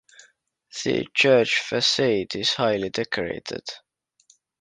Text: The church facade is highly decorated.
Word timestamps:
The 0.83 1.05
church 1.13 1.59
facade 1.59 2.35
is 2.35 2.53
highly 2.55 2.89
decorated. 2.89 3.65